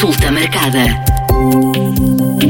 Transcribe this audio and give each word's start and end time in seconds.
Consulta 0.00 0.32
marcada. 0.32 0.80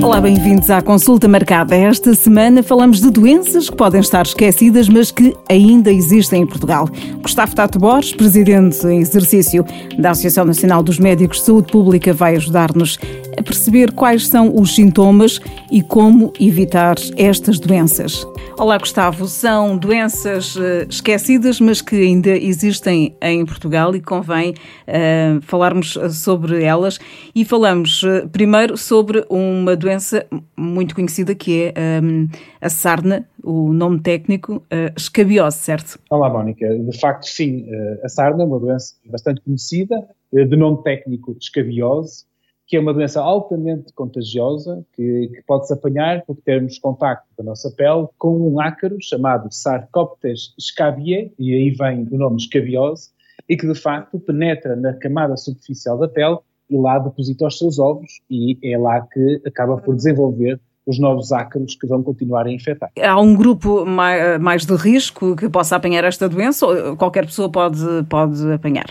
Olá, 0.01 0.21
bem-vindos 0.21 0.71
à 0.71 0.81
consulta 0.81 1.27
marcada. 1.27 1.75
Esta 1.75 2.15
semana 2.15 2.63
falamos 2.63 3.01
de 3.01 3.11
doenças 3.11 3.69
que 3.69 3.77
podem 3.77 4.01
estar 4.01 4.25
esquecidas, 4.25 4.89
mas 4.89 5.11
que 5.11 5.35
ainda 5.49 5.93
existem 5.93 6.43
em 6.43 6.47
Portugal. 6.47 6.89
Gustavo 7.21 7.53
Tato 7.57 7.81
Borges, 7.81 8.15
presidente 8.15 8.87
em 8.87 9.01
exercício 9.01 9.65
da 9.99 10.13
Associação 10.13 10.45
Nacional 10.45 10.81
dos 10.81 11.01
Médicos 11.01 11.39
de 11.39 11.47
Saúde 11.47 11.73
Pública, 11.73 12.15
vai 12.15 12.37
ajudar-nos 12.37 13.01
a 13.39 13.43
perceber 13.43 13.93
quais 13.93 14.27
são 14.27 14.55
os 14.57 14.75
sintomas 14.75 15.41
e 15.71 15.83
como 15.83 16.33
evitar 16.41 16.97
estas 17.17 17.59
doenças. 17.59 18.27
Olá, 18.59 18.77
Gustavo. 18.79 19.27
São 19.27 19.77
doenças 19.77 20.57
uh, 20.57 20.87
esquecidas, 20.89 21.61
mas 21.61 21.81
que 21.81 21.97
ainda 21.97 22.31
existem 22.31 23.17
em 23.23 23.45
Portugal 23.47 23.95
e 23.95 24.01
convém 24.01 24.51
uh, 24.53 25.41
falarmos 25.43 25.97
sobre 26.11 26.63
elas. 26.63 26.99
E 27.35 27.45
falamos 27.45 28.03
uh, 28.03 28.29
primeiro 28.31 28.77
sobre 28.77 29.25
uma 29.29 29.77
doença 29.77 30.27
muito 30.57 30.95
conhecida 30.95 31.35
que 31.35 31.73
é 31.75 32.01
um, 32.03 32.29
a 32.61 32.69
sarna, 32.69 33.27
o 33.43 33.73
nome 33.73 34.01
técnico, 34.01 34.63
escabiose, 34.95 35.57
certo? 35.57 35.99
Olá, 36.11 36.29
Mónica. 36.29 36.69
De 36.79 36.99
facto, 36.99 37.25
sim. 37.25 37.67
a 38.05 38.09
sarna 38.09 38.43
é 38.43 38.47
uma 38.47 38.61
doença 38.61 38.95
bastante 39.07 39.41
conhecida, 39.41 39.97
de 40.31 40.57
nome 40.57 40.83
técnico 40.83 41.35
escabiose 41.41 42.30
que 42.71 42.77
é 42.77 42.81
uma 42.81 42.95
doença 42.95 43.21
altamente 43.21 43.93
contagiosa, 43.93 44.85
que, 44.93 45.29
que 45.35 45.43
pode-se 45.45 45.73
apanhar 45.73 46.23
por 46.25 46.37
termos 46.37 46.79
contacto 46.79 47.27
da 47.37 47.43
nossa 47.43 47.69
pele 47.73 48.07
com 48.17 48.49
um 48.49 48.61
ácaro 48.61 48.97
chamado 49.01 49.49
Sarcoptes 49.51 50.55
scabiei, 50.59 51.33
e 51.37 51.53
aí 51.53 51.71
vem 51.71 52.07
o 52.09 52.17
nome 52.17 52.37
escabiose, 52.37 53.11
e 53.49 53.57
que 53.57 53.67
de 53.67 53.75
facto 53.75 54.21
penetra 54.21 54.77
na 54.77 54.93
camada 54.95 55.37
superficial 55.37 55.99
da 55.99 56.07
pele 56.07 56.39
e 56.71 56.77
lá 56.77 57.01
deposita 57.01 57.45
os 57.49 57.59
seus 57.59 57.81
ovos 57.81 58.21
e 58.31 58.57
é 58.63 58.79
lá 58.79 59.01
que 59.01 59.43
acaba 59.45 59.77
por 59.79 59.97
desenvolver 59.97 60.61
os 60.87 60.97
novos 60.97 61.33
ácaros 61.33 61.75
que 61.75 61.89
vão 61.89 62.05
continuar 62.05 62.47
a 62.47 62.53
infectar. 62.53 62.91
Há 63.03 63.21
um 63.21 63.35
grupo 63.35 63.85
mais 63.85 64.65
de 64.65 64.77
risco 64.77 65.35
que 65.35 65.49
possa 65.49 65.75
apanhar 65.75 66.05
esta 66.05 66.29
doença 66.29 66.65
ou 66.65 66.97
qualquer 66.97 67.27
pessoa 67.27 67.51
pode, 67.51 67.85
pode 68.09 68.53
apanhar? 68.53 68.87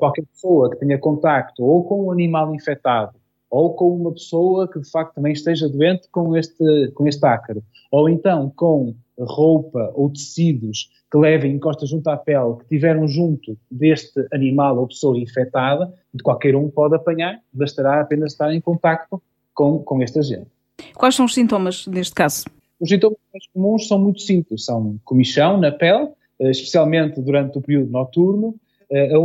Qualquer 0.00 0.24
pessoa 0.26 0.70
que 0.70 0.76
tenha 0.76 0.98
contacto 0.98 1.62
ou 1.62 1.84
com 1.84 2.06
um 2.06 2.10
animal 2.10 2.52
infectado 2.54 3.12
ou 3.50 3.74
com 3.74 3.94
uma 3.96 4.12
pessoa 4.12 4.68
que 4.70 4.78
de 4.78 4.88
facto 4.88 5.14
também 5.14 5.32
esteja 5.32 5.68
doente 5.68 6.08
com 6.10 6.36
este, 6.36 6.90
com 6.94 7.06
este 7.06 7.26
ácaro, 7.26 7.62
ou 7.90 8.08
então 8.08 8.50
com 8.54 8.94
roupa 9.18 9.90
ou 9.94 10.08
tecidos 10.10 10.88
que 11.10 11.18
levem 11.18 11.56
encosta 11.56 11.84
junto 11.84 12.08
à 12.08 12.16
pele, 12.16 12.56
que 12.60 12.68
tiveram 12.68 13.08
junto 13.08 13.58
deste 13.68 14.24
animal 14.32 14.78
ou 14.78 14.86
pessoa 14.86 15.18
infectada, 15.18 15.92
de 16.14 16.22
qualquer 16.22 16.54
um 16.54 16.70
pode 16.70 16.94
apanhar, 16.94 17.40
bastará 17.52 18.00
apenas 18.00 18.32
estar 18.32 18.54
em 18.54 18.60
contacto 18.60 19.20
com, 19.52 19.80
com 19.80 20.00
este 20.00 20.20
agente. 20.20 20.46
Quais 20.94 21.16
são 21.16 21.26
os 21.26 21.34
sintomas 21.34 21.86
neste 21.88 22.14
caso? 22.14 22.44
Os 22.78 22.88
sintomas 22.88 23.18
mais 23.32 23.46
comuns 23.52 23.88
são 23.88 23.98
muito 23.98 24.20
simples, 24.20 24.64
são 24.64 24.98
comichão 25.04 25.58
na 25.58 25.72
pele, 25.72 26.08
eh, 26.38 26.50
especialmente 26.50 27.20
durante 27.20 27.58
o 27.58 27.60
período 27.60 27.90
noturno, 27.90 28.54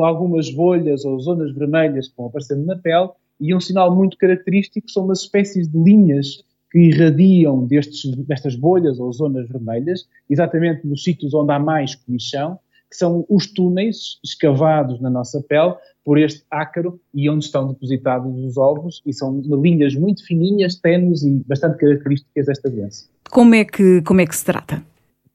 algumas 0.04 0.52
bolhas 0.52 1.06
ou 1.06 1.20
zonas 1.20 1.54
vermelhas 1.54 2.08
que 2.08 2.18
vão 2.18 2.28
aparecendo 2.28 2.66
na 2.66 2.76
pele 2.76 3.10
e 3.40 3.54
um 3.54 3.60
sinal 3.60 3.94
muito 3.94 4.18
característico 4.18 4.90
são 4.90 5.06
umas 5.06 5.22
espécies 5.22 5.68
de 5.68 5.78
linhas 5.78 6.44
que 6.72 6.80
irradiam 6.80 7.66
destes, 7.66 8.16
destas 8.16 8.56
bolhas 8.56 9.00
ou 9.00 9.12
zonas 9.12 9.48
vermelhas, 9.48 10.08
exatamente 10.30 10.86
nos 10.86 11.04
sítios 11.04 11.34
onde 11.34 11.52
há 11.52 11.60
mais 11.60 11.96
comichão, 11.96 12.60
que 12.90 12.98
são 12.98 13.26
os 13.30 13.48
túneis 13.48 14.20
escavados 14.24 15.02
na 15.02 15.10
nossa 15.10 15.42
pele 15.42 15.74
por 16.04 16.20
este 16.20 16.44
ácaro 16.52 17.00
e 17.14 17.30
onde 17.30 17.46
estão 17.46 17.68
depositados 17.68 18.38
os 18.44 18.58
ovos 18.58 19.02
e 19.06 19.14
são 19.14 19.42
linhas 19.42 19.96
muito 19.96 20.26
fininhas, 20.26 20.76
tenues 20.76 21.24
e 21.24 21.44
bastante 21.48 21.78
características 21.78 22.46
desta 22.46 22.70
doença. 22.70 23.10
Como 23.32 23.56
é 23.56 23.66
que, 23.66 24.02
como 24.04 24.22
é 24.22 24.26
que 24.26 24.36
se 24.36 24.46
trata? 24.46 24.84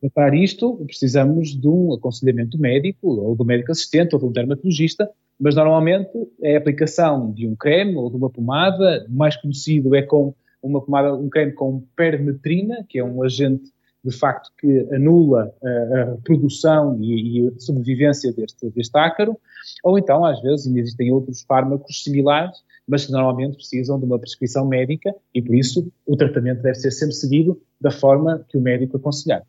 Tratar 0.00 0.34
isto, 0.34 0.76
precisamos 0.86 1.50
de 1.50 1.68
um 1.68 1.92
aconselhamento 1.92 2.58
médico, 2.58 3.08
ou 3.08 3.36
do 3.36 3.44
médico 3.44 3.70
assistente, 3.70 4.14
ou 4.14 4.20
de 4.20 4.26
um 4.26 4.32
dermatologista, 4.32 5.08
mas 5.38 5.54
normalmente 5.54 6.10
é 6.42 6.54
a 6.54 6.58
aplicação 6.58 7.32
de 7.32 7.46
um 7.46 7.54
creme 7.54 7.96
ou 7.96 8.10
de 8.10 8.16
uma 8.16 8.30
pomada, 8.30 9.06
o 9.08 9.12
mais 9.12 9.36
conhecido 9.36 9.94
é 9.94 10.02
com 10.02 10.34
uma 10.62 10.80
pomada, 10.80 11.14
um 11.14 11.28
creme 11.28 11.52
com 11.52 11.82
permetrina, 11.96 12.84
que 12.88 12.98
é 12.98 13.04
um 13.04 13.22
agente 13.22 13.70
de 14.02 14.16
facto 14.16 14.50
que 14.58 14.88
anula 14.94 15.52
a, 15.62 16.02
a 16.02 16.16
produção 16.24 16.98
e, 17.00 17.40
e, 17.40 17.48
a 17.48 17.60
sobrevivência 17.60 18.32
deste, 18.32 18.70
deste 18.70 18.96
ácaro, 18.98 19.36
ou 19.84 19.98
então 19.98 20.24
às 20.24 20.40
vezes 20.40 20.66
ainda 20.66 20.80
existem 20.80 21.12
outros 21.12 21.42
fármacos 21.42 22.02
similares 22.02 22.58
mas 22.90 23.06
que 23.06 23.12
normalmente 23.12 23.54
precisam 23.54 23.98
de 24.00 24.04
uma 24.04 24.18
prescrição 24.18 24.66
médica 24.66 25.14
e, 25.32 25.40
por 25.40 25.54
isso, 25.54 25.90
o 26.04 26.16
tratamento 26.16 26.60
deve 26.60 26.74
ser 26.74 26.90
sempre 26.90 27.14
seguido 27.14 27.56
da 27.80 27.90
forma 27.90 28.44
que 28.48 28.58
o 28.58 28.60
médico 28.60 28.96
aconselhar. 28.96 29.42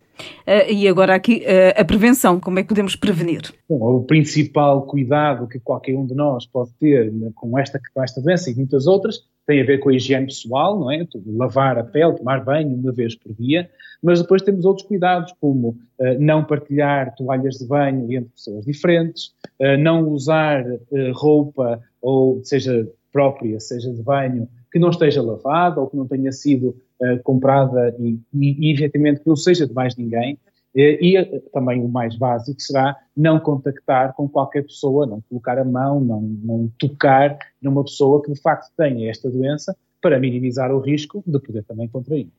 Uh, 0.48 0.72
e 0.72 0.88
agora 0.88 1.16
aqui, 1.16 1.44
uh, 1.44 1.82
a 1.82 1.84
prevenção, 1.84 2.40
como 2.40 2.60
é 2.60 2.62
que 2.62 2.70
podemos 2.70 2.96
prevenir? 2.96 3.42
Bom, 3.68 3.96
o 3.96 4.04
principal 4.04 4.84
cuidado 4.84 5.48
que 5.48 5.60
qualquer 5.60 5.96
um 5.96 6.06
de 6.06 6.14
nós 6.14 6.46
pode 6.46 6.72
ter 6.80 7.12
com 7.34 7.58
esta, 7.58 7.82
com 7.94 8.04
esta 8.04 8.22
doença 8.22 8.52
e 8.52 8.56
muitas 8.56 8.86
outras 8.86 9.24
tem 9.48 9.60
a 9.60 9.66
ver 9.66 9.80
com 9.80 9.90
a 9.90 9.96
higiene 9.96 10.28
pessoal, 10.28 10.80
não 10.80 10.92
é? 10.92 11.06
Lavar 11.26 11.80
a 11.80 11.84
pele, 11.84 12.16
tomar 12.16 12.46
banho 12.46 12.76
uma 12.76 12.92
vez 12.92 13.16
por 13.16 13.34
dia, 13.34 13.68
mas 14.02 14.22
depois 14.22 14.44
temos 14.44 14.66
outros 14.66 14.86
cuidados, 14.88 15.34
como 15.42 15.70
uh, 15.70 16.20
não 16.20 16.44
partilhar 16.44 17.16
toalhas 17.16 17.56
de 17.56 17.66
banho 17.66 18.04
entre 18.14 18.30
pessoas 18.30 18.64
diferentes, 18.66 19.34
não 19.80 20.08
usar 20.10 20.66
roupa 21.14 21.80
ou 22.02 22.44
seja 22.44 22.88
própria, 23.12 23.60
seja 23.60 23.92
de 23.92 24.02
banho, 24.02 24.48
que 24.72 24.80
não 24.80 24.90
esteja 24.90 25.22
lavada 25.22 25.82
ou 25.82 25.88
que 25.88 25.98
não 25.98 26.08
tenha 26.08 26.32
sido 26.32 26.76
uh, 27.02 27.22
comprada 27.24 27.96
e, 28.00 28.20
e, 28.34 28.72
e, 28.72 28.90
que 28.90 29.22
não 29.26 29.36
seja 29.36 29.68
de 29.68 29.74
mais 29.74 29.96
ninguém. 29.96 30.36
Uh, 30.74 30.98
e 31.02 31.20
uh, 31.20 31.42
também 31.52 31.84
o 31.84 31.90
mais 31.90 32.16
básico 32.16 32.62
será 32.62 32.96
não 33.16 33.40
contactar 33.40 34.14
com 34.14 34.30
qualquer 34.30 34.64
pessoa, 34.64 35.06
não 35.06 35.22
colocar 35.30 35.60
a 35.60 35.66
mão, 35.66 36.00
não, 36.00 36.22
não 36.22 36.72
tocar 36.80 37.38
numa 37.62 37.84
pessoa 37.84 38.22
que 38.24 38.32
de 38.32 38.42
facto 38.42 38.72
tenha 38.78 39.10
esta 39.10 39.30
doença 39.30 39.76
para 40.02 40.20
minimizar 40.20 40.74
o 40.74 40.80
risco 40.80 41.22
de 41.28 41.40
poder 41.40 41.64
também 41.64 41.88
contrair. 41.88 42.30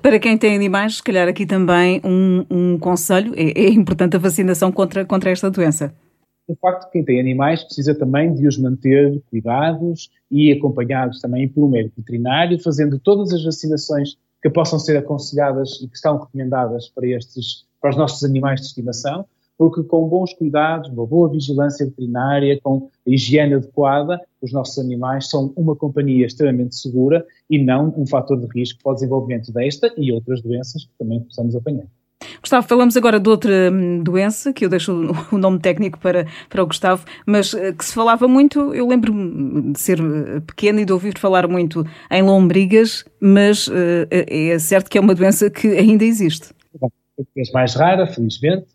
Para 0.00 0.18
quem 0.18 0.36
tem 0.36 0.56
animais, 0.56 0.96
se 0.96 1.02
calhar 1.02 1.28
aqui 1.28 1.44
também 1.44 2.00
um, 2.02 2.44
um 2.50 2.78
conselho, 2.78 3.34
é, 3.36 3.66
é 3.66 3.68
importante 3.70 4.16
a 4.16 4.18
vacinação 4.18 4.72
contra, 4.72 5.04
contra 5.04 5.30
esta 5.30 5.50
doença 5.50 5.94
o 6.46 6.56
facto 6.56 6.86
de 6.86 6.92
quem 6.92 7.04
tem 7.04 7.20
animais 7.20 7.62
precisa 7.62 7.94
também 7.94 8.34
de 8.34 8.46
os 8.46 8.58
manter 8.58 9.22
cuidados 9.30 10.10
e 10.30 10.52
acompanhados 10.52 11.20
também 11.20 11.48
pelo 11.48 11.68
médico 11.68 11.94
veterinário, 11.98 12.60
fazendo 12.62 12.98
todas 12.98 13.32
as 13.32 13.44
vacinações 13.44 14.16
que 14.42 14.50
possam 14.50 14.78
ser 14.78 14.96
aconselhadas 14.96 15.80
e 15.80 15.88
que 15.88 15.94
estão 15.94 16.18
recomendadas 16.18 16.88
para 16.88 17.06
estes, 17.06 17.64
para 17.80 17.90
os 17.90 17.96
nossos 17.96 18.24
animais 18.24 18.60
de 18.60 18.66
estimação, 18.66 19.24
porque 19.56 19.84
com 19.84 20.08
bons 20.08 20.34
cuidados, 20.34 20.90
uma 20.90 21.06
boa 21.06 21.30
vigilância 21.30 21.86
veterinária, 21.86 22.58
com 22.60 22.90
a 23.06 23.10
higiene 23.10 23.54
adequada, 23.54 24.20
os 24.40 24.52
nossos 24.52 24.78
animais 24.78 25.28
são 25.28 25.52
uma 25.54 25.76
companhia 25.76 26.26
extremamente 26.26 26.74
segura 26.74 27.24
e 27.48 27.62
não 27.62 27.94
um 27.96 28.04
fator 28.04 28.40
de 28.40 28.46
risco 28.58 28.82
para 28.82 28.92
o 28.92 28.94
desenvolvimento 28.94 29.52
desta 29.52 29.92
e 29.96 30.10
outras 30.10 30.42
doenças 30.42 30.84
que 30.84 30.98
também 30.98 31.20
possamos 31.20 31.54
apanhar. 31.54 31.86
Gustavo, 32.42 32.66
falamos 32.66 32.96
agora 32.96 33.20
de 33.20 33.30
outra 33.30 33.70
hum, 33.72 34.02
doença, 34.02 34.52
que 34.52 34.64
eu 34.64 34.68
deixo 34.68 34.92
o 35.30 35.38
nome 35.38 35.60
técnico 35.60 35.98
para, 36.00 36.26
para 36.48 36.62
o 36.62 36.66
Gustavo, 36.66 37.04
mas 37.24 37.54
eh, 37.54 37.72
que 37.72 37.84
se 37.84 37.94
falava 37.94 38.26
muito, 38.26 38.74
eu 38.74 38.88
lembro-me 38.88 39.72
de 39.72 39.78
ser 39.78 40.00
eh, 40.00 40.40
pequena 40.40 40.80
e 40.80 40.84
de 40.84 40.92
ouvir 40.92 41.16
falar 41.16 41.46
muito 41.46 41.86
em 42.10 42.20
lombrigas, 42.20 43.04
mas 43.20 43.70
eh, 43.72 44.52
é 44.52 44.58
certo 44.58 44.90
que 44.90 44.98
é 44.98 45.00
uma 45.00 45.14
doença 45.14 45.48
que 45.48 45.68
ainda 45.68 46.04
existe. 46.04 46.48
É 47.36 47.42
mais 47.54 47.74
rara, 47.74 48.06
felizmente, 48.08 48.66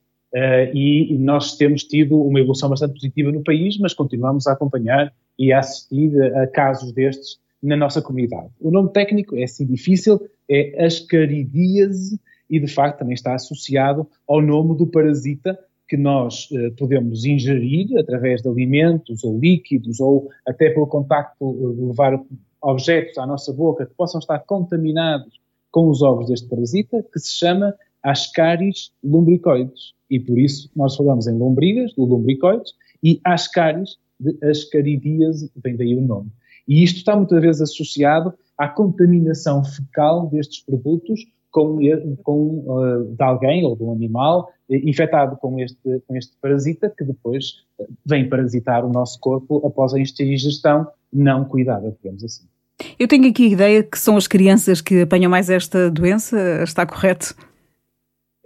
e 0.74 1.18
nós 1.20 1.58
temos 1.58 1.84
tido 1.84 2.22
uma 2.22 2.40
evolução 2.40 2.70
bastante 2.70 2.94
positiva 2.94 3.32
no 3.32 3.44
país, 3.44 3.78
mas 3.80 3.94
continuamos 3.94 4.48
a 4.48 4.54
acompanhar 4.54 5.12
e 5.38 5.52
a 5.52 5.60
assistir 5.60 6.12
a 6.36 6.48
casos 6.48 6.94
destes 6.94 7.40
na 7.62 7.76
nossa 7.76 8.02
comunidade. 8.02 8.48
O 8.62 8.72
nome 8.72 8.90
técnico 8.94 9.36
é 9.36 9.44
assim 9.44 9.66
difícil, 9.66 10.22
é 10.50 10.86
ascaridíase 10.86 12.20
e 12.50 12.60
de 12.60 12.68
facto 12.68 13.00
também 13.00 13.14
está 13.14 13.36
associado 13.36 14.08
ao 14.28 14.42
nome 14.42 14.78
do 14.78 14.88
parasita 14.88 15.58
que 15.88 15.98
nós 15.98 16.50
eh, 16.52 16.70
podemos 16.78 17.24
ingerir 17.26 17.98
através 17.98 18.42
de 18.42 18.50
alimentos 18.50 19.24
ou 19.24 19.40
líquidos 19.40 20.00
ou 20.00 20.30
até 20.46 20.70
pelo 20.70 20.88
contacto 20.88 21.50
eh, 21.50 21.76
de 21.76 21.82
levar 21.82 22.22
objetos 22.62 23.18
à 23.18 23.26
nossa 23.26 23.54
boca 23.54 23.86
que 23.86 23.94
possam 23.94 24.20
estar 24.20 24.40
contaminados 24.40 25.40
com 25.72 25.90
os 25.90 26.02
ovos 26.02 26.28
deste 26.28 26.48
parasita, 26.48 27.06
que 27.12 27.20
se 27.20 27.34
chama 27.34 27.74
Ascaris 28.04 28.92
lumbricoides. 29.04 29.94
E 30.10 30.20
por 30.20 30.38
isso 30.38 30.70
nós 30.76 30.96
falamos 30.96 31.28
em 31.28 31.38
lombrigas, 31.38 31.94
do 31.94 32.06
lumbricoides, 32.06 32.74
e 33.04 33.22
Ascaris 33.24 33.98
de 34.20 34.36
Ascaridíase, 34.46 35.52
vem 35.56 35.76
daí 35.76 35.96
o 35.96 36.02
nome. 36.02 36.32
E 36.68 36.84
isto 36.84 36.98
está 36.98 37.16
muitas 37.16 37.42
vezes 37.42 37.62
associado 37.62 38.34
à 38.58 38.68
contaminação 38.68 39.64
fecal 39.64 40.28
destes 40.28 40.62
produtos 40.62 41.22
com, 41.52 41.80
com 42.24 42.64
uh, 42.68 43.16
de 43.16 43.24
alguém 43.24 43.66
ou 43.66 43.76
de 43.76 43.84
um 43.84 43.92
animal 43.92 44.50
eh, 44.70 44.82
infectado 44.84 45.38
com 45.38 45.60
este, 45.60 46.02
com 46.08 46.16
este 46.16 46.34
parasita 46.42 46.94
que 46.96 47.04
depois 47.04 47.64
eh, 47.80 47.88
vem 48.06 48.28
parasitar 48.28 48.86
o 48.86 48.90
nosso 48.90 49.20
corpo 49.20 49.66
após 49.66 49.94
a 49.94 50.00
ingestão 50.00 50.88
não 51.12 51.46
cuidada, 51.46 51.96
digamos 52.02 52.24
assim. 52.24 52.46
Eu 53.00 53.08
tenho 53.08 53.30
aqui 53.30 53.48
a 53.48 53.50
ideia 53.50 53.84
que 53.84 53.98
são 53.98 54.18
as 54.18 54.28
crianças 54.28 54.82
que 54.82 55.02
apanham 55.02 55.32
mais 55.32 55.50
esta 55.50 55.90
doença, 55.90 56.38
está 56.64 56.86
correto? 56.86 57.36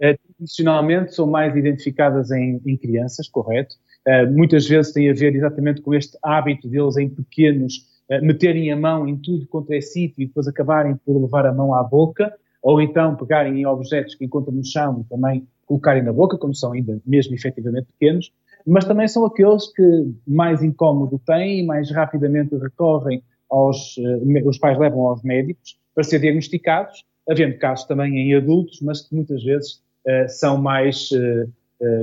Uh, 0.00 0.16
tradicionalmente 0.36 1.14
são 1.14 1.26
mais 1.26 1.54
identificadas 1.54 2.30
em, 2.30 2.60
em 2.64 2.76
crianças, 2.76 3.28
correto. 3.28 3.76
Uh, 4.06 4.32
muitas 4.32 4.66
vezes 4.66 4.92
tem 4.92 5.10
a 5.10 5.14
ver 5.14 5.34
exatamente 5.34 5.82
com 5.82 5.94
este 5.94 6.16
hábito 6.22 6.66
deles 6.68 6.96
em 6.96 7.08
pequenos 7.08 7.86
uh, 8.10 8.24
meterem 8.24 8.72
a 8.72 8.76
mão 8.76 9.06
em 9.06 9.16
tudo 9.16 9.46
quanto 9.46 9.72
é 9.72 9.80
sítio 9.80 10.22
e 10.22 10.26
depois 10.26 10.48
acabarem 10.48 10.96
por 11.04 11.20
levar 11.20 11.46
a 11.46 11.52
mão 11.52 11.74
à 11.74 11.82
boca, 11.82 12.32
ou 12.62 12.80
então 12.80 13.16
pegarem 13.16 13.60
em 13.60 13.66
objetos 13.66 14.14
que 14.14 14.24
encontram 14.24 14.54
no 14.54 14.64
chão 14.64 15.00
e 15.00 15.10
também 15.10 15.46
colocarem 15.66 16.02
na 16.02 16.12
boca, 16.12 16.38
quando 16.38 16.56
são 16.56 16.72
ainda 16.72 17.00
mesmo 17.04 17.34
efetivamente 17.34 17.86
pequenos, 17.98 18.32
mas 18.66 18.84
também 18.84 19.08
são 19.08 19.24
aqueles 19.24 19.72
que 19.72 20.14
mais 20.26 20.62
incómodo 20.62 21.20
têm 21.26 21.60
e 21.60 21.66
mais 21.66 21.90
rapidamente 21.90 22.56
recorrem 22.56 23.22
aos, 23.50 23.96
uh, 23.96 24.48
os 24.48 24.58
pais 24.58 24.78
levam 24.78 25.06
aos 25.08 25.22
médicos 25.22 25.76
para 25.94 26.04
ser 26.04 26.20
diagnosticados, 26.20 27.04
havendo 27.28 27.58
casos 27.58 27.86
também 27.86 28.16
em 28.16 28.34
adultos, 28.34 28.80
mas 28.80 29.00
que 29.02 29.14
muitas 29.14 29.42
vezes 29.42 29.82
uh, 30.06 30.28
são 30.28 30.56
mais 30.60 31.10
uh, 31.10 31.50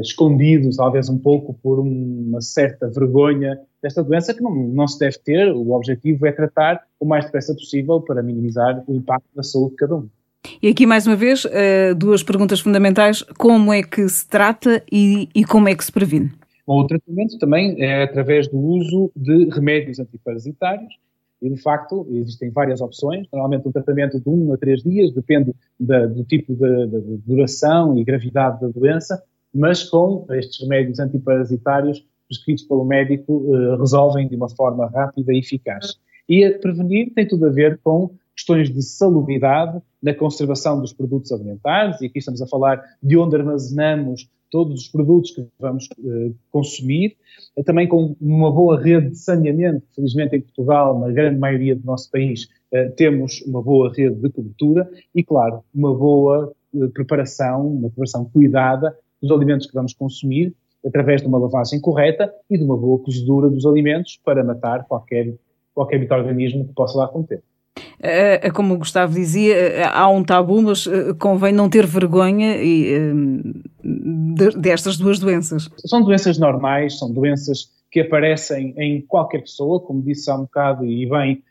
escondidos, 0.01 0.75
talvez 0.75 1.07
um 1.07 1.17
pouco 1.17 1.53
por 1.53 1.79
uma 1.79 2.41
certa 2.41 2.89
vergonha 2.89 3.57
desta 3.81 4.03
doença 4.03 4.33
que 4.33 4.41
não, 4.41 4.53
não 4.53 4.85
se 4.85 4.99
deve 4.99 5.17
ter. 5.19 5.53
O 5.53 5.71
objetivo 5.71 6.27
é 6.27 6.33
tratar 6.33 6.83
o 6.99 7.05
mais 7.05 7.23
depressa 7.23 7.53
possível 7.53 8.01
para 8.01 8.21
minimizar 8.21 8.83
o 8.85 8.93
impacto 8.93 9.29
na 9.33 9.41
saúde 9.41 9.71
de 9.71 9.75
cada 9.77 9.95
um. 9.95 10.09
E 10.61 10.67
aqui, 10.67 10.85
mais 10.85 11.05
uma 11.05 11.15
vez, 11.15 11.45
duas 11.97 12.23
perguntas 12.23 12.59
fundamentais: 12.59 13.23
como 13.37 13.73
é 13.73 13.83
que 13.83 14.07
se 14.07 14.27
trata 14.27 14.83
e, 14.91 15.27
e 15.35 15.43
como 15.43 15.67
é 15.67 15.75
que 15.75 15.83
se 15.83 15.91
previne? 15.91 16.31
Bom, 16.69 16.81
o 16.81 16.87
tratamento 16.87 17.37
também 17.39 17.81
é 17.81 18.03
através 18.03 18.47
do 18.47 18.57
uso 18.57 19.11
de 19.15 19.49
remédios 19.49 19.99
antiparasitários 19.99 20.93
e, 21.41 21.49
de 21.49 21.61
facto, 21.61 22.05
existem 22.11 22.51
várias 22.51 22.79
opções. 22.79 23.27
Normalmente, 23.33 23.67
um 23.67 23.71
tratamento 23.71 24.19
de 24.19 24.29
um 24.29 24.53
a 24.53 24.57
três 24.57 24.83
dias, 24.83 25.11
depende 25.11 25.55
da, 25.79 26.05
do 26.05 26.23
tipo 26.23 26.53
de, 26.53 26.87
de, 26.87 27.17
duração 27.25 27.97
e 27.97 28.03
gravidade 28.03 28.61
da 28.61 28.67
doença, 28.67 29.19
mas 29.51 29.83
com 29.83 30.25
estes 30.31 30.61
remédios 30.61 30.99
antiparasitários 30.99 32.05
prescritos 32.27 32.63
pelo 32.65 32.85
médico, 32.85 33.49
eh, 33.51 33.75
resolvem 33.77 34.27
de 34.27 34.35
uma 34.35 34.49
forma 34.49 34.85
rápida 34.93 35.33
e 35.33 35.39
eficaz. 35.39 35.95
E 36.29 36.45
a 36.45 36.59
prevenir 36.59 37.11
tem 37.15 37.27
tudo 37.27 37.47
a 37.47 37.49
ver 37.49 37.79
com 37.83 38.11
questões 38.39 38.69
de 38.69 38.81
salubridade 38.81 39.81
na 40.01 40.13
conservação 40.13 40.79
dos 40.79 40.93
produtos 40.93 41.31
alimentares, 41.31 41.99
e 42.01 42.05
aqui 42.05 42.19
estamos 42.19 42.41
a 42.41 42.47
falar 42.47 42.81
de 43.03 43.17
onde 43.17 43.35
armazenamos 43.35 44.29
todos 44.49 44.81
os 44.81 44.87
produtos 44.87 45.31
que 45.31 45.45
vamos 45.59 45.87
uh, 45.99 46.33
consumir, 46.49 47.17
uh, 47.57 47.63
também 47.63 47.87
com 47.87 48.15
uma 48.19 48.51
boa 48.51 48.81
rede 48.81 49.09
de 49.09 49.17
saneamento, 49.17 49.85
felizmente 49.93 50.37
em 50.37 50.41
Portugal, 50.41 50.97
na 50.99 51.11
grande 51.11 51.37
maioria 51.37 51.75
do 51.75 51.85
nosso 51.85 52.09
país, 52.09 52.45
uh, 52.73 52.89
temos 52.95 53.41
uma 53.41 53.61
boa 53.61 53.93
rede 53.93 54.15
de 54.15 54.29
cobertura 54.29 54.89
e, 55.13 55.23
claro, 55.23 55.61
uma 55.75 55.93
boa 55.93 56.51
preparação, 56.93 57.67
uma 57.67 57.89
preparação 57.89 58.25
cuidada 58.25 58.95
dos 59.21 59.31
alimentos 59.31 59.67
que 59.67 59.73
vamos 59.73 59.93
consumir, 59.93 60.55
através 60.85 61.21
de 61.21 61.27
uma 61.27 61.37
lavagem 61.37 61.81
correta 61.81 62.33
e 62.49 62.57
de 62.57 62.63
uma 62.63 62.77
boa 62.77 62.99
cozedura 62.99 63.49
dos 63.49 63.65
alimentos 63.65 64.17
para 64.23 64.43
matar 64.43 64.85
qualquer, 64.85 65.35
qualquer 65.73 65.99
microorganismo 65.99 66.65
que 66.65 66.73
possa 66.73 66.97
lá 66.97 67.07
conter. 67.07 67.43
É, 68.01 68.47
é 68.47 68.51
como 68.51 68.73
o 68.73 68.77
Gustavo 68.77 69.13
dizia, 69.13 69.55
é, 69.55 69.83
há 69.83 70.07
um 70.07 70.23
tabu, 70.23 70.61
mas 70.61 70.87
convém 71.19 71.53
não 71.53 71.69
ter 71.69 71.85
vergonha 71.85 72.55
destas 74.57 74.97
duas 74.97 75.19
doenças. 75.19 75.69
São 75.85 76.03
doenças 76.03 76.37
normais, 76.37 76.97
são 76.97 77.11
doenças 77.11 77.69
que 77.91 77.99
aparecem 78.01 78.73
em 78.77 79.01
qualquer 79.01 79.41
pessoa, 79.41 79.79
como 79.79 80.01
disse 80.01 80.29
há 80.29 80.35
um 80.35 80.41
bocado 80.41 80.85
e 80.85 81.09
bem, 81.09 81.43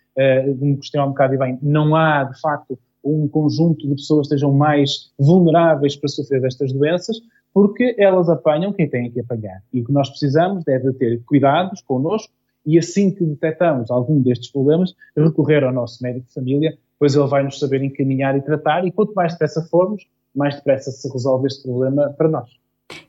como 0.59 0.77
questionou 0.79 1.07
há 1.07 1.09
um 1.09 1.13
bocado 1.13 1.35
e 1.35 1.39
bem, 1.39 1.59
não 1.63 1.95
há 1.95 2.25
de 2.25 2.41
facto 2.41 2.79
um 3.05 3.29
conjunto 3.29 3.87
de 3.87 3.95
pessoas 3.95 4.29
que 4.29 4.35
estejam 4.35 4.53
mais 4.53 5.11
vulneráveis 5.19 5.97
para 5.97 6.09
sofrer 6.09 6.41
destas 6.41 6.73
doenças, 6.73 7.17
porque 7.53 7.95
elas 7.99 8.29
apanham 8.29 8.73
quem 8.73 8.89
tem 8.89 9.11
que 9.11 9.21
apanhar. 9.21 9.63
E 9.73 9.81
o 9.81 9.85
que 9.85 9.93
nós 9.93 10.09
precisamos 10.09 10.67
é 10.69 10.79
de 10.79 10.93
ter 10.93 11.23
cuidados 11.25 11.81
connosco 11.83 12.33
e 12.65 12.79
assim 12.79 13.11
que 13.11 13.25
detectamos 13.25 13.91
algum 13.91 14.21
destes 14.21 14.51
problemas, 14.51 14.95
recorrer 15.17 15.65
ao 15.65 15.73
nosso 15.73 16.03
médico 16.03 16.27
de 16.27 16.35
família, 16.35 16.79
pois 16.99 17.15
ele 17.15 17.27
vai 17.27 17.43
nos 17.43 17.59
saber 17.59 17.83
encaminhar 17.83 18.37
e 18.37 18.43
tratar, 18.43 18.87
e 18.87 18.91
quanto 18.91 19.15
mais 19.15 19.33
depressa 19.33 19.63
formos, 19.63 20.07
mais 20.35 20.57
depressa 20.57 20.91
se 20.91 21.11
resolve 21.11 21.47
este 21.47 21.63
problema 21.63 22.11
para 22.17 22.29
nós. 22.29 22.51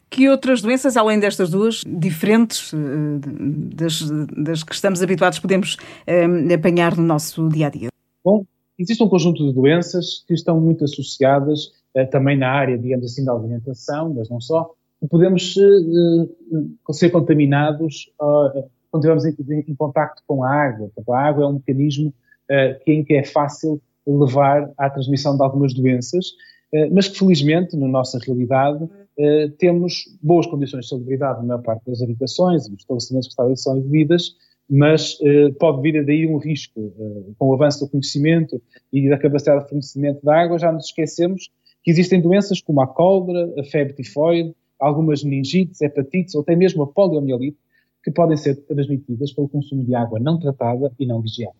Que 0.09 0.27
outras 0.27 0.61
doenças, 0.61 0.97
além 0.97 1.19
destas 1.19 1.51
duas, 1.51 1.83
diferentes 1.87 2.73
eh, 2.73 2.77
das, 3.75 4.01
das 4.35 4.63
que 4.63 4.73
estamos 4.73 5.03
habituados, 5.03 5.39
podemos 5.39 5.77
eh, 6.07 6.25
apanhar 6.53 6.97
no 6.97 7.03
nosso 7.03 7.47
dia 7.49 7.67
a 7.67 7.69
dia? 7.69 7.89
Bom, 8.23 8.43
existe 8.77 9.03
um 9.03 9.07
conjunto 9.07 9.45
de 9.47 9.53
doenças 9.53 10.23
que 10.27 10.33
estão 10.33 10.59
muito 10.59 10.83
associadas 10.83 11.71
eh, 11.95 12.05
também 12.05 12.37
na 12.37 12.49
área, 12.49 12.77
digamos 12.77 13.05
assim, 13.05 13.23
da 13.23 13.33
alimentação, 13.33 14.13
mas 14.13 14.29
não 14.29 14.41
só. 14.41 14.71
Podemos 15.09 15.55
ser 16.91 17.09
contaminados 17.09 18.11
quando 18.91 19.05
estivermos 19.05 19.49
em, 19.49 19.71
em 19.71 19.75
contacto 19.75 20.23
com 20.27 20.43
a 20.43 20.49
água. 20.49 20.91
a 21.09 21.19
água 21.19 21.43
é 21.43 21.47
um 21.47 21.53
mecanismo 21.53 22.09
uh, 22.09 22.81
em 22.87 23.03
que 23.03 23.13
é 23.13 23.23
fácil 23.23 23.81
levar 24.05 24.71
à 24.77 24.89
transmissão 24.89 25.35
de 25.35 25.43
algumas 25.43 25.73
doenças, 25.73 26.29
uh, 26.73 26.93
mas 26.93 27.07
que 27.07 27.19
felizmente, 27.19 27.75
na 27.77 27.87
nossa 27.87 28.19
realidade, 28.19 28.83
uh, 28.83 29.49
temos 29.57 30.05
boas 30.21 30.47
condições 30.47 30.85
de 30.85 30.89
salubridade 30.89 31.39
na 31.41 31.47
maior 31.47 31.61
parte 31.61 31.85
das 31.85 32.01
habitações 32.01 32.65
e 32.65 32.71
dos 32.71 32.81
estabelecimentos 32.81 33.27
que 33.27 33.31
estabelecem 33.31 33.77
e 33.77 33.81
bebidas, 33.81 34.35
mas 34.71 35.17
pode 35.57 35.81
vir 35.81 36.05
daí 36.05 36.27
um 36.27 36.37
risco. 36.37 36.93
com 37.39 37.47
o 37.47 37.53
avanço 37.55 37.83
do 37.83 37.89
conhecimento 37.89 38.61
e 38.93 39.09
da 39.09 39.17
capacidade 39.17 39.63
de 39.63 39.69
fornecimento 39.69 40.21
de 40.21 40.29
água, 40.29 40.59
já 40.59 40.71
nos 40.71 40.85
esquecemos 40.85 41.49
que 41.83 41.89
existem 41.89 42.21
doenças 42.21 42.61
como 42.61 42.79
a 42.81 42.85
cólera, 42.85 43.51
a 43.59 43.63
febre 43.63 43.93
tifoide, 43.93 44.53
algumas 44.79 45.23
meningites, 45.23 45.81
hepatites 45.81 46.35
ou 46.35 46.41
até 46.41 46.55
mesmo 46.55 46.83
a 46.83 46.87
poliomielite, 46.87 47.57
que 48.03 48.11
podem 48.11 48.37
ser 48.37 48.55
transmitidas 48.65 49.31
pelo 49.33 49.49
consumo 49.49 49.83
de 49.83 49.95
água 49.95 50.19
não 50.19 50.39
tratada 50.39 50.91
e 50.99 51.05
não 51.05 51.21
vigiada. 51.21 51.55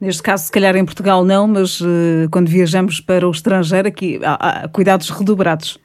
Neste 0.00 0.22
caso, 0.22 0.44
se 0.44 0.52
calhar 0.52 0.74
em 0.76 0.84
Portugal 0.84 1.24
não, 1.24 1.46
mas 1.46 1.80
uh, 1.80 2.28
quando 2.30 2.48
viajamos 2.48 3.00
para 3.00 3.26
o 3.26 3.30
estrangeiro, 3.30 3.88
aqui 3.88 4.18
há, 4.24 4.64
há, 4.64 4.68
cuidados 4.68 5.08
redobrados. 5.08 5.78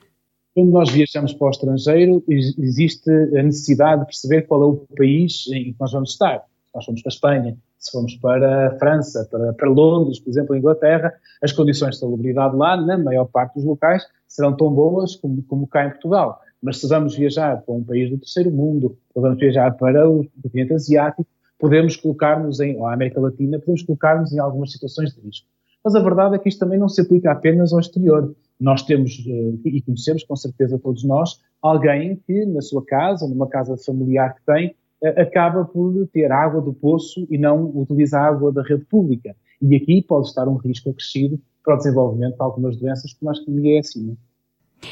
Quando 0.56 0.72
nós 0.72 0.90
viajamos 0.90 1.34
para 1.34 1.48
o 1.48 1.52
estrangeiro, 1.52 2.24
existe 2.28 3.10
a 3.10 3.44
necessidade 3.44 4.02
de 4.02 4.08
perceber 4.08 4.42
qual 4.44 4.62
é 4.64 4.66
o 4.66 4.76
país 4.98 5.46
em 5.54 5.66
que 5.66 5.76
nós 5.80 5.92
vamos 5.92 6.12
estar. 6.12 6.40
Se 6.40 6.76
nós 6.76 6.86
formos 6.86 7.02
para 7.02 7.10
a 7.10 7.14
Espanha, 7.14 7.58
se 7.78 7.92
formos 7.92 8.16
para 8.16 8.68
a 8.68 8.72
França, 8.78 9.28
para, 9.32 9.54
para 9.54 9.70
Londres, 9.70 10.20
por 10.20 10.30
exemplo, 10.30 10.54
a 10.54 10.58
Inglaterra, 10.58 11.14
as 11.42 11.54
condições 11.54 11.92
de 11.92 12.00
salubridade 12.00 12.56
lá, 12.58 12.76
na 12.76 12.98
maior 12.98 13.26
parte 13.26 13.56
dos 13.56 13.64
locais, 13.64 14.04
serão 14.28 14.56
tão 14.56 14.70
boas 14.72 15.16
como, 15.16 15.42
como 15.44 15.68
cá 15.68 15.86
em 15.86 15.92
Portugal. 15.92 16.42
Mas 16.62 16.78
se 16.78 16.88
vamos 16.88 17.16
viajar 17.16 17.62
para 17.62 17.74
um 17.74 17.84
país 17.84 18.10
do 18.10 18.18
terceiro 18.18 18.52
mundo, 18.52 18.98
ou 19.16 19.22
vamos 19.22 19.40
viajar 19.40 19.72
para 19.78 20.10
o 20.10 20.26
continente 20.42 20.74
asiático, 20.74 21.26
podemos 21.58 21.96
colocar-nos 21.96 22.60
em, 22.60 22.76
ou 22.78 22.86
a 22.86 22.94
América 22.94 23.20
Latina, 23.20 23.60
podemos 23.60 23.84
colocar-nos 23.84 24.34
em 24.34 24.40
algumas 24.40 24.72
situações 24.72 25.14
de 25.14 25.22
risco. 25.22 25.48
Mas 25.84 25.96
a 25.96 26.00
verdade 26.02 26.36
é 26.36 26.40
que 26.40 26.50
isto 26.50 26.60
também 26.60 26.78
não 26.78 26.90
se 26.90 27.02
aplica 27.02 27.32
apenas 27.32 27.72
ao 27.72 27.80
exterior. 27.80 28.36
Nós 28.60 28.84
temos, 28.84 29.26
eh, 29.28 29.70
e 29.70 29.82
conhecemos 29.82 30.24
com 30.24 30.36
certeza 30.36 30.78
todos 30.78 31.04
nós, 31.04 31.40
alguém 31.62 32.18
que 32.28 32.46
na 32.46 32.62
sua 32.62 32.84
casa, 32.86 33.28
numa 33.28 33.48
casa 33.48 33.78
familiar 33.78 34.36
que 34.36 34.46
tem, 34.46 34.76
eh, 35.02 35.22
acaba 35.22 35.64
por 35.64 36.08
ter 36.12 36.32
água 36.32 36.62
do 36.62 36.74
poço 36.74 37.26
e 37.30 37.38
não 37.38 37.66
utiliza 37.76 38.20
a 38.20 38.26
água 38.26 38.52
da 38.52 38.62
rede 38.62 38.86
pública. 38.86 39.36
E 39.62 39.76
aqui 39.76 40.02
pode 40.02 40.28
estar 40.28 40.48
um 40.48 40.56
risco 40.56 40.90
acrescido 40.90 41.40
para 41.64 41.76
o 41.76 41.78
desenvolvimento 41.78 42.36
de 42.36 42.42
algumas 42.42 42.76
doenças, 42.78 43.14
como 43.14 43.30
a 43.30 43.32
astronomia 43.32 43.78
é 43.78 43.80
assim. 43.80 44.18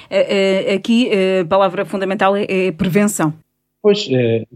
É? 0.10 0.74
Aqui 0.74 1.10
a 1.42 1.46
palavra 1.46 1.86
fundamental 1.86 2.36
é, 2.36 2.46
é 2.50 2.72
prevenção. 2.72 3.34
Pois, 3.82 4.10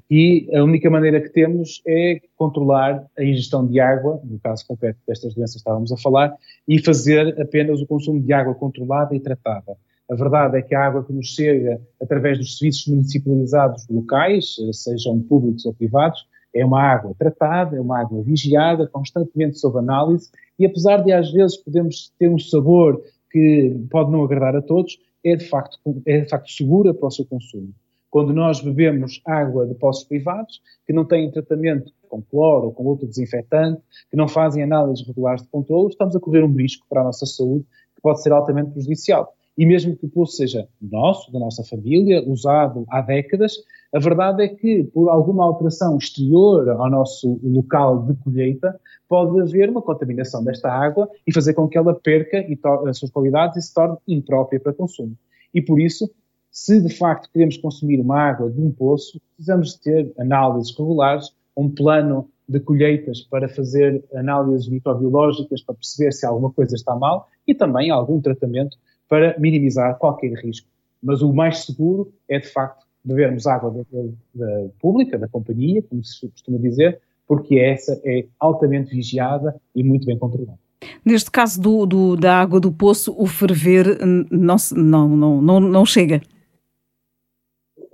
e 0.10 0.50
a 0.54 0.64
única 0.64 0.90
maneira 0.90 1.22
que 1.22 1.30
temos 1.30 1.82
é 1.88 2.20
controlar 2.36 3.06
a 3.18 3.24
ingestão 3.24 3.66
de 3.66 3.80
água, 3.80 4.20
no 4.24 4.40
caso 4.40 4.66
concreto 4.68 5.00
destas 5.08 5.34
doenças 5.34 5.54
que 5.54 5.60
estávamos 5.60 5.92
a 5.92 5.98
falar, 5.98 6.36
e 6.68 6.84
fazer 6.84 7.40
apenas 7.40 7.80
o 7.82 7.88
consumo 7.88 8.20
de 8.20 8.34
água 8.34 8.54
controlada 8.56 9.16
e 9.16 9.20
tratada. 9.20 9.78
A 10.10 10.16
verdade 10.16 10.58
é 10.58 10.62
que 10.62 10.76
a 10.76 10.86
água 10.86 11.06
que 11.06 11.14
nos 11.14 11.28
chega 11.28 11.80
através 12.02 12.38
dos 12.38 12.58
serviços 12.58 12.88
municipalizados 12.88 13.88
locais, 13.88 14.58
sejam 14.74 15.22
públicos 15.22 15.66
ou 15.66 15.74
privados, 15.74 16.26
é 16.54 16.66
uma 16.66 16.82
água 16.82 17.16
tratada, 17.18 17.78
é 17.78 17.80
uma 17.80 18.02
água 18.02 18.22
vigiada, 18.22 18.86
constantemente 18.88 19.58
sob 19.58 19.80
análise, 19.80 20.30
e 20.60 20.66
apesar 20.66 20.98
de 20.98 21.14
às 21.14 21.32
vezes 21.32 21.56
podemos 21.56 22.12
ter 22.20 22.28
um 22.28 22.38
sabor 22.38 23.02
que 23.32 23.74
pode 23.90 24.12
não 24.12 24.24
agradar 24.26 24.58
a 24.58 24.62
todos, 24.62 25.00
é 25.24 25.36
de 25.36 25.48
facto, 25.48 25.80
é 26.06 26.22
de 26.22 26.30
facto 26.30 26.52
segura 26.52 26.94
para 26.94 27.08
o 27.08 27.12
seu 27.12 27.26
consumo. 27.26 27.74
Quando 28.10 28.34
nós 28.34 28.60
bebemos 28.60 29.22
água 29.26 29.66
de 29.66 29.74
poços 29.76 30.04
privados, 30.04 30.62
que 30.86 30.92
não 30.92 31.06
têm 31.06 31.32
tratamento 31.32 31.94
com 32.10 32.22
cloro 32.22 32.66
ou 32.68 32.74
com 32.74 32.84
outro 32.84 33.08
desinfetante, 33.08 33.82
que 34.10 34.18
não 34.18 34.28
fazem 34.28 34.64
análises 34.64 35.08
regulares 35.08 35.42
de 35.44 35.48
controle, 35.48 35.90
estamos 35.90 36.14
a 36.16 36.20
correr 36.20 36.44
um 36.44 36.54
risco 36.54 36.86
para 36.90 37.02
a 37.02 37.06
nossa 37.06 37.26
saúde 37.26 37.66
que 37.96 38.02
pode 38.02 38.22
ser 38.22 38.34
altamente 38.34 38.72
prejudicial. 38.72 39.34
E 39.58 39.66
mesmo 39.66 39.96
que 39.96 40.06
o 40.06 40.10
poço 40.10 40.34
seja 40.34 40.68
nosso, 40.82 41.32
da 41.32 41.40
nossa 41.40 41.64
família, 41.64 42.22
usado 42.28 42.86
há 42.90 43.02
décadas, 43.02 43.54
A 43.94 44.00
verdade 44.00 44.44
é 44.44 44.48
que, 44.48 44.86
por 44.86 45.10
alguma 45.10 45.44
alteração 45.44 45.98
exterior 45.98 46.70
ao 46.70 46.90
nosso 46.90 47.40
local 47.44 48.04
de 48.06 48.16
colheita, 48.16 48.80
pode 49.08 49.40
haver 49.42 49.70
uma 49.70 49.82
contaminação 49.82 50.42
desta 50.44 50.72
água 50.72 51.10
e 51.28 51.34
fazer 51.34 51.54
com 51.54 51.68
que 51.68 51.78
ela 51.78 51.94
perca 51.94 52.46
as 52.88 52.98
suas 52.98 53.12
qualidades 53.12 53.58
e 53.58 53.62
se 53.68 53.74
torne 53.74 53.98
imprópria 54.08 54.62
para 54.62 54.72
consumo. 54.72 55.14
E 55.54 55.62
por 55.62 55.78
isso, 55.78 56.10
se 56.50 56.82
de 56.82 56.96
facto 56.96 57.30
queremos 57.34 57.58
consumir 57.58 58.00
uma 58.00 58.18
água 58.18 58.50
de 58.50 58.62
um 58.62 58.72
poço, 58.72 59.20
precisamos 59.36 59.74
ter 59.76 60.14
análises 60.18 60.74
regulares, 60.78 61.36
um 61.56 61.70
plano 61.70 62.30
de 62.48 62.60
colheitas 62.62 63.22
para 63.22 63.50
fazer 63.50 64.04
análises 64.14 64.70
microbiológicas 64.70 65.62
para 65.62 65.76
perceber 65.76 66.14
se 66.14 66.26
alguma 66.26 66.52
coisa 66.52 66.76
está 66.76 66.96
mal 66.96 67.28
e 67.46 67.54
também 67.54 67.90
algum 67.90 68.22
tratamento 68.22 68.78
para 69.10 69.38
minimizar 69.38 69.98
qualquer 69.98 70.34
risco. 70.34 70.68
Mas 71.04 71.22
o 71.22 71.34
mais 71.34 71.66
seguro 71.66 72.14
é, 72.30 72.40
de 72.40 72.48
facto, 72.48 72.86
bebermos 73.04 73.48
água 73.48 73.72
da, 73.72 74.02
da, 74.36 74.70
pública, 74.80 75.18
da 75.18 75.28
companhia, 75.28 75.82
como 75.84 76.04
se 76.04 76.28
costuma 76.30 76.58
dizer, 76.58 77.00
porque 77.28 77.58
essa 77.58 78.00
é 78.04 78.26
altamente 78.40 78.96
vigiada 78.96 79.56
e 79.76 79.84
muito 79.84 80.06
bem 80.06 80.18
controlada. 80.18 80.60
Neste 81.06 81.32
caso 81.32 81.62
do, 81.62 81.86
do, 81.86 82.16
da 82.16 82.40
água 82.40 82.60
do 82.60 82.72
poço, 82.72 83.16
o 83.18 83.26
ferver 83.28 84.00
não, 84.30 84.56
não, 84.76 85.10
não, 85.10 85.42
não, 85.42 85.60
não 85.60 85.86
chega. 85.86 86.22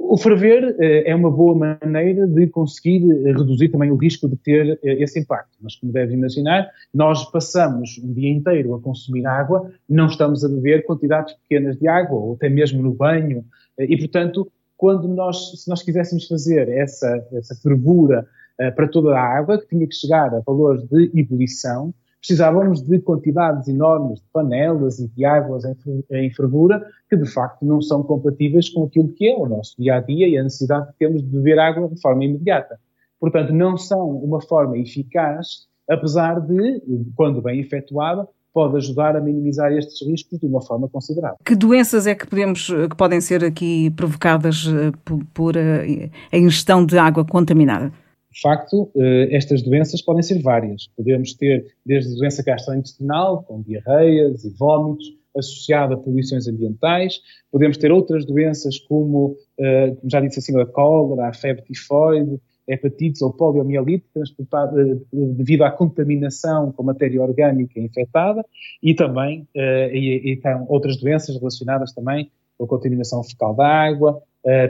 O 0.10 0.18
ferver 0.18 0.76
eh, 0.80 1.12
é 1.12 1.14
uma 1.14 1.30
boa 1.30 1.54
maneira 1.54 2.26
de 2.26 2.48
conseguir 2.48 3.04
eh, 3.12 3.34
reduzir 3.34 3.68
também 3.68 3.92
o 3.92 3.98
risco 3.98 4.28
de 4.30 4.38
ter 4.38 4.80
eh, 4.82 5.04
esse 5.04 5.20
impacto. 5.20 5.58
Mas, 5.62 5.76
como 5.76 5.92
deve 5.92 6.14
imaginar, 6.14 6.70
nós 6.94 7.30
passamos 7.30 8.00
um 8.02 8.14
dia 8.14 8.32
inteiro 8.32 8.74
a 8.74 8.80
consumir 8.80 9.26
água, 9.26 9.70
não 9.88 10.08
estamos 10.08 10.46
a 10.46 10.48
beber 10.48 10.86
quantidades 10.86 11.34
pequenas 11.34 11.78
de 11.78 11.90
água, 11.90 12.18
ou 12.18 12.34
até 12.36 12.48
mesmo 12.48 12.82
no 12.82 12.94
banho, 12.94 13.44
e, 13.78 13.98
portanto, 13.98 14.50
quando 14.78 15.08
nós, 15.08 15.62
se 15.62 15.70
nós 15.70 15.82
quiséssemos 15.82 16.28
fazer 16.28 16.70
essa, 16.70 17.26
essa 17.34 17.56
fervura 17.56 18.28
para 18.76 18.88
toda 18.88 19.16
a 19.16 19.22
água, 19.22 19.60
que 19.60 19.68
tinha 19.68 19.88
que 19.88 19.96
chegar 19.96 20.34
a 20.34 20.40
valores 20.40 20.84
de 20.84 21.12
ebulição, 21.14 21.94
precisávamos 22.20 22.82
de 22.82 23.00
quantidades 23.00 23.68
enormes 23.68 24.20
de 24.20 24.26
panelas 24.34 25.00
e 25.00 25.08
de 25.08 25.24
águas 25.24 25.64
em, 26.12 26.30
fervura 26.32 26.86
que 27.10 27.16
de 27.16 27.26
facto 27.26 27.64
não 27.66 27.82
são 27.82 28.04
compatíveis 28.04 28.70
com 28.70 28.84
aquilo 28.84 29.10
que 29.10 29.30
é 29.30 29.36
o 29.36 29.48
nosso 29.48 29.76
dia 29.80 29.96
a 29.96 30.02
dia 30.02 30.28
e 30.28 30.38
a 30.38 30.44
necessidade 30.44 30.88
que 30.88 31.00
temos 31.00 31.22
de 31.22 31.30
beber 31.30 31.60
água 31.60 31.88
de 31.88 32.00
forma 32.02 32.26
imediata. 32.26 32.80
Portanto, 33.20 33.54
não 33.54 33.78
são 33.78 34.10
uma 34.10 34.42
forma 34.42 34.78
eficaz, 34.78 35.68
apesar 35.90 36.42
de, 36.42 36.82
quando 37.16 37.42
bem 37.42 37.60
efetuada, 37.60 38.28
pode 38.58 38.76
ajudar 38.78 39.16
a 39.16 39.22
minimizar 39.22 39.72
estes 39.72 40.02
riscos 40.02 40.40
de 40.40 40.48
uma 40.48 40.60
forma 40.60 40.90
considerável. 40.90 41.38
Que 41.46 41.56
doenças 41.56 42.08
é 42.08 42.16
que 42.16 42.26
podemos 42.26 42.66
que 42.66 42.98
podem 42.98 43.22
ser 43.22 43.46
aqui 43.46 43.92
provocadas 43.92 44.66
eh, 44.68 44.92
por, 45.06 45.24
por 45.26 45.56
eh, 45.56 46.10
a 46.32 46.38
ingestão 46.40 46.84
de 46.84 46.98
água 46.98 47.24
contaminada? 47.24 47.94
De 48.32 48.42
facto, 48.42 48.90
eh, 48.98 49.28
estas 49.30 49.62
doenças 49.62 50.02
podem 50.02 50.24
ser 50.24 50.42
várias. 50.42 50.88
Podemos 50.98 51.34
ter 51.34 51.68
desde 51.86 52.16
doença 52.16 52.42
gastrointestinal, 52.42 53.44
com 53.44 53.62
diarreias 53.62 54.44
e 54.44 54.50
vômitos, 54.58 55.06
associada 55.38 55.94
a 55.94 55.98
poluições 55.98 56.48
ambientais. 56.48 57.20
Podemos 57.52 57.78
ter 57.78 57.92
outras 57.92 58.26
doenças 58.26 58.80
como, 58.80 59.38
como 59.56 60.10
já 60.10 60.20
disse 60.20 60.40
assim, 60.40 60.60
a 60.60 60.66
cólera, 60.66 61.30
a 61.30 61.34
febre 61.34 61.62
tifoide, 61.62 62.42
hepatites 62.68 63.22
ou 63.22 63.32
poliomielite, 63.32 64.06
eh, 64.16 64.98
devido 65.12 65.64
à 65.64 65.72
contaminação 65.72 66.72
com 66.72 66.84
matéria 66.84 67.22
orgânica 67.22 67.80
infectada, 67.80 68.44
e 68.82 68.94
também 68.94 69.48
e, 69.56 70.30
e, 70.30 70.34
então, 70.34 70.66
outras 70.68 70.98
doenças 70.98 71.36
relacionadas 71.38 71.94
também 71.94 72.30
com 72.58 72.66
a 72.66 72.68
contaminação 72.68 73.24
fecal 73.24 73.54
da 73.56 73.68
água, 73.68 74.22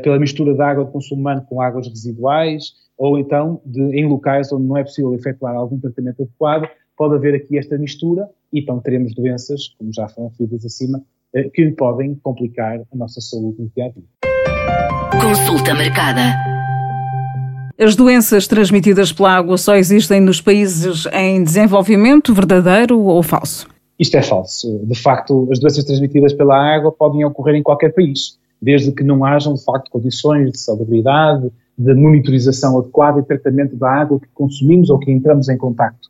pela 0.04 0.20
mistura 0.20 0.54
de 0.54 0.62
água 0.62 0.84
de 0.86 0.92
consumo 0.92 1.22
humano 1.22 1.46
com 1.48 1.62
águas 1.62 1.88
residuais, 1.88 2.74
ou 2.98 3.18
então 3.18 3.62
de, 3.66 3.82
em 3.82 4.08
locais 4.08 4.51
onde 4.51 4.66
não 4.66 4.75
é 4.75 4.84
possível 4.84 5.13
efetuar 5.13 5.56
algum 5.56 5.80
tratamento 5.80 6.24
adequado, 6.24 6.68
pode 6.98 7.16
haver 7.16 7.36
aqui 7.36 7.58
esta 7.58 7.77
mistura 7.77 8.27
e 8.51 8.60
então 8.60 8.80
teremos 8.80 9.13
doenças, 9.13 9.70
como 9.77 9.94
já 9.94 10.08
foram 10.08 10.30
referidas 10.30 10.66
acima, 10.66 11.01
eh, 11.34 11.50
que 11.50 11.72
podem 11.72 12.16
complicar 12.16 12.80
a 12.80 12.96
nossa 12.96 13.22
saúde 13.22 13.62
no 13.62 13.70
dia 13.75 13.86
a 13.86 13.89
dia. 13.89 14.04
Consulta 15.22 15.75
marcada. 15.75 16.57
As 17.79 17.96
doenças 17.96 18.48
transmitidas 18.48 19.12
pela 19.13 19.38
água 19.38 19.55
só 19.55 19.75
existem 19.75 20.19
nos 20.19 20.41
países 20.41 21.05
em 21.13 21.43
desenvolvimento, 21.43 22.34
verdadeiro 22.34 23.00
ou 23.00 23.22
falso? 23.22 23.67
Isto 24.00 24.17
é 24.17 24.24
falso. 24.24 24.79
De 24.84 25.00
facto, 25.00 25.48
as 25.51 25.60
doenças 25.60 25.84
transmitidas 25.84 26.34
pela 26.34 26.57
água 26.57 26.91
podem 26.91 27.24
ocorrer 27.24 27.53
em 27.53 27.62
qualquer 27.62 27.93
país, 27.93 28.39
desde 28.60 28.91
que 28.91 29.03
não 29.03 29.24
hajam, 29.24 29.53
de 29.53 29.63
facto, 29.63 29.91
condições 29.91 30.53
de 30.53 30.60
salubridade, 30.60 31.51
de 31.77 31.93
monitorização 31.93 32.79
adequada 32.79 33.19
e 33.19 33.24
tratamento 33.24 33.75
da 33.75 33.91
água 33.91 34.19
que 34.19 34.27
consumimos 34.34 34.89
ou 34.89 34.98
que 34.98 35.12
entramos 35.12 35.48
em 35.48 35.55
contacto. 35.55 36.10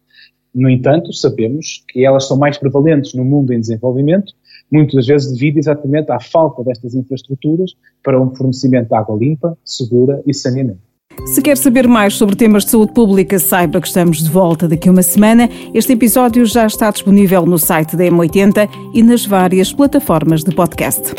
No 0.55 0.69
entanto, 0.69 1.11
sabemos 1.11 1.83
que 1.89 2.05
elas 2.05 2.29
são 2.29 2.37
mais 2.37 2.57
prevalentes 2.57 3.13
no 3.13 3.25
mundo 3.25 3.51
em 3.51 3.59
desenvolvimento, 3.59 4.31
muitas 4.71 5.05
vezes 5.05 5.33
devido 5.33 5.57
exatamente 5.57 6.13
à 6.13 6.19
falta 6.21 6.63
destas 6.63 6.95
infraestruturas 6.95 7.73
para 8.01 8.21
um 8.21 8.33
fornecimento 8.33 8.87
de 8.87 8.95
água 8.95 9.17
limpa, 9.17 9.57
segura 9.65 10.23
e 10.25 10.33
saneamento. 10.33 10.86
Se 11.25 11.41
quer 11.41 11.57
saber 11.57 11.87
mais 11.87 12.15
sobre 12.15 12.35
temas 12.35 12.63
de 12.63 12.71
saúde 12.71 12.93
pública, 12.93 13.37
saiba 13.39 13.81
que 13.81 13.87
estamos 13.87 14.23
de 14.23 14.29
volta 14.29 14.67
daqui 14.67 14.87
a 14.87 14.91
uma 14.91 15.03
semana. 15.03 15.49
Este 15.73 15.93
episódio 15.93 16.45
já 16.45 16.65
está 16.65 16.89
disponível 16.89 17.45
no 17.45 17.57
site 17.57 17.95
da 17.95 18.05
M80 18.05 18.69
e 18.93 19.03
nas 19.03 19.25
várias 19.25 19.73
plataformas 19.73 20.43
de 20.43 20.53
podcast. 20.55 21.13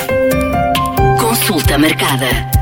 Consulta 1.21 1.77
marcada. 1.79 2.58